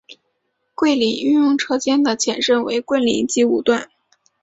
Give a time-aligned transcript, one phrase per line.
[0.73, 3.91] 桂林运用车间的前身为桂林机务段。